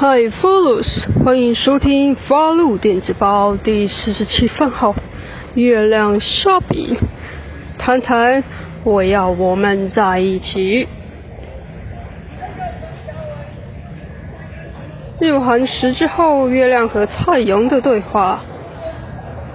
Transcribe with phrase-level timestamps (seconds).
[0.00, 0.86] Hi, follows，
[1.24, 4.94] 欢迎收听发路电子报第四十七番号。
[5.54, 6.96] 月亮下笔，
[7.78, 8.44] 谈谈
[8.84, 10.86] 我要我们在一起。
[15.18, 18.44] 日环食之后，月亮和太阳的对话。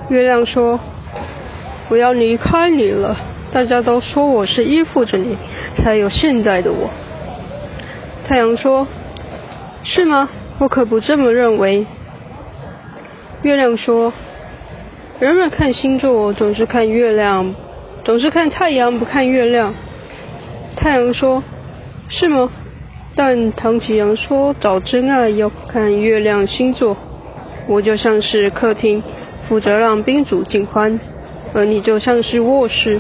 [0.10, 0.78] 月亮说
[1.88, 3.16] ：“我要离开你了，
[3.54, 5.38] 大家都说我是依附着你，
[5.78, 6.90] 才有现在的我。”
[8.28, 8.86] 太阳说
[9.84, 10.30] ：“是吗？
[10.60, 11.86] 我可不这么认为。”
[13.44, 14.14] 月亮说
[15.20, 17.54] ：“人们看星座总是看月亮，
[18.06, 19.74] 总是看太阳不看月亮。”
[20.76, 21.44] 太阳说
[22.10, 22.50] ：“是吗？”
[23.16, 26.98] 但唐启阳说找真爱要看月亮星座，
[27.68, 29.04] 我就像是客厅，
[29.48, 31.00] 负责让宾主尽欢，
[31.54, 33.00] 而你就像是卧室，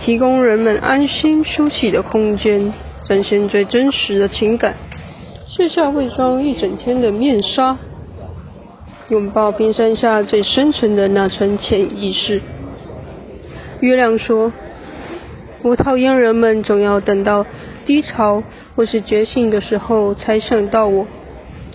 [0.00, 2.72] 提供人们安心休息的空间，
[3.04, 4.74] 展现最真实的情感，
[5.52, 7.76] 卸下伪装一整天的面纱，
[9.08, 12.40] 拥抱冰山下最深沉的那层潜意识。
[13.80, 14.52] 月亮说
[15.62, 17.44] ：“我讨厌人们总要等到。”
[17.84, 18.44] 低潮
[18.76, 21.08] 或是觉醒的时候，才想到我。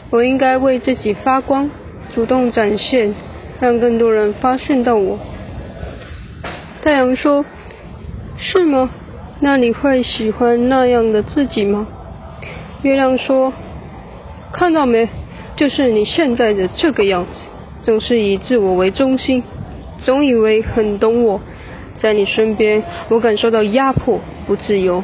[0.10, 1.70] 我应该为自己发光，
[2.14, 3.14] 主动展现，
[3.60, 5.20] 让更多人发现到我。
[6.82, 7.44] 太阳说
[8.38, 8.90] ：“是吗？
[9.42, 11.86] 那你会喜欢那样的自己吗？”
[12.84, 13.52] 月亮说
[14.56, 15.10] ：“看到没，
[15.58, 17.44] 就是你现在的这个样子，
[17.84, 19.44] 总是以自我为中心，
[19.98, 21.42] 总以为很懂我。
[22.00, 25.04] 在你身边，我感受到压迫，不自由。”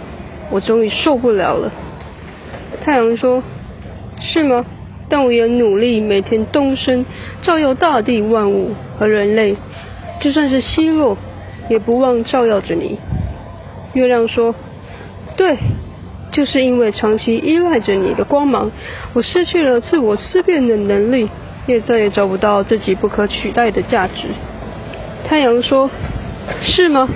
[0.51, 1.69] 我终于受不了了。
[2.81, 3.43] 太阳说
[4.21, 4.65] ：“是吗？
[5.09, 7.05] 但我也努力每天东升，
[7.41, 9.57] 照耀大地万物和人类。
[10.21, 11.17] 就算是西落，
[11.69, 12.97] 也不忘照耀着你。”
[13.95, 14.55] 月亮说
[15.35, 15.57] ：“对，
[16.31, 18.71] 就是因为长期依赖着你的光芒，
[19.13, 21.29] 我失去了自我思辨的能力，
[21.67, 24.27] 也再也找不到自己不可取代的价值。”
[25.27, 25.89] 太阳说
[26.61, 27.07] ：“是吗？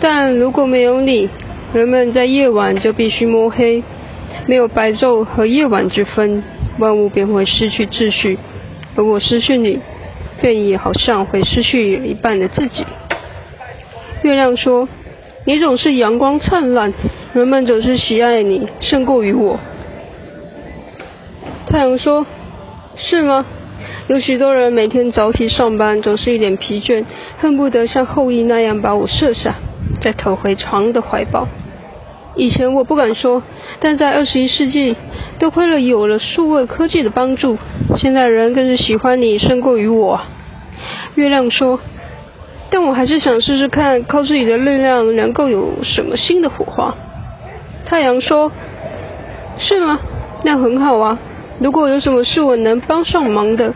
[0.00, 1.28] 但如果没有你……”
[1.72, 3.82] 人们在夜晚就必须摸黑，
[4.44, 6.42] 没有白昼和夜晚之分，
[6.78, 8.38] 万物便会失去秩序。
[8.94, 9.80] 而我失去你，
[10.42, 12.84] 便也好像会失去一半的自己。
[14.20, 14.86] 月亮说
[15.44, 16.92] ：“你总是阳光灿烂，
[17.34, 19.58] 人们总是喜爱你胜过于我。”
[21.66, 22.26] 太阳说
[22.96, 23.44] ：“是吗？
[24.06, 27.04] 有许多人每天早起上班，总是一脸疲倦，
[27.38, 29.56] 恨不得像后羿那样把我射下，
[30.00, 31.48] 再投回床的怀抱。”
[32.34, 33.42] 以前我不敢说，
[33.78, 34.96] 但在二十一世纪，
[35.38, 37.58] 多亏了有了数位科技的帮助，
[37.98, 40.20] 现在人更是喜欢你胜过于我。
[41.14, 41.78] 月亮说
[42.72, 46.94] ：“但我还是想试试看，靠自己的力量能够有什么新的火花。”
[47.84, 48.50] 太阳说
[49.60, 50.00] ：“是吗？
[50.42, 51.18] 那很好啊。
[51.60, 53.74] 如果有什么是我能帮上忙的，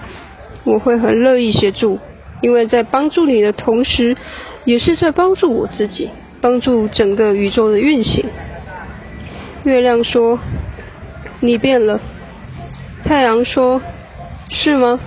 [0.64, 1.98] 我会很乐意协助，
[2.40, 4.16] 因为在帮助你的同时，
[4.64, 6.08] 也是在帮助我自己。”
[6.38, 8.26] 帮助整个宇宙的运行。
[9.64, 10.38] 月亮说
[11.40, 11.98] ：“你变了。”
[13.04, 13.80] 太阳说
[14.50, 15.00] ：“是吗？”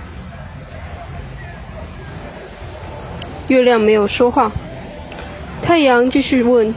[3.50, 4.54] 月亮没有说话。
[5.62, 6.74] 太阳继续问：“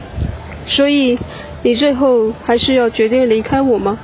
[0.67, 1.17] 所以
[1.63, 3.97] 你最后还是要决定离开我吗？”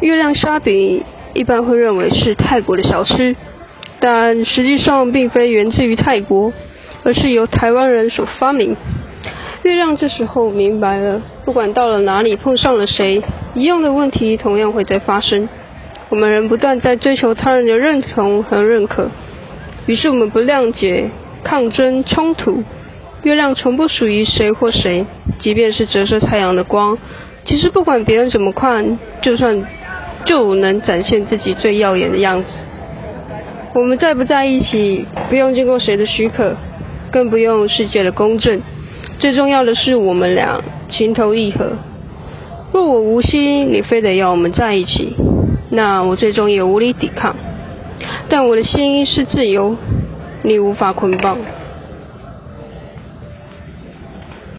[0.00, 3.36] 月亮沙饼一般会认为是泰国的小吃。
[3.98, 6.52] 但实际上并非源自于泰国，
[7.02, 8.76] 而是由台湾人所发明。
[9.62, 13.22] 月亮这时候明白了，不管到了哪里碰上了谁，
[13.54, 15.48] 一样的问题同样会在发生。
[16.08, 19.10] 我们人不断在追求他人的认同和认可，
[19.86, 21.10] 于是我们不谅解、
[21.42, 22.62] 抗争、冲突。
[23.22, 25.04] 月亮从不属于谁或谁，
[25.40, 26.96] 即便是折射太阳的光，
[27.44, 29.66] 其实不管别人怎么看，就算
[30.24, 32.60] 就能展现自己最耀眼的样子。
[33.74, 36.54] 我们在不在一起，不用经过谁的许可，
[37.10, 38.62] 更不用世界的公正。
[39.18, 41.72] 最重要的是，我们俩情投意合。
[42.72, 45.16] 若我无心，你非得要我们在一起，
[45.70, 47.34] 那我最终也无力抵抗。
[48.28, 49.76] 但我的心是自由，
[50.42, 51.38] 你无法捆绑。